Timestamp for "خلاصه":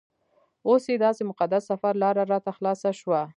2.57-2.89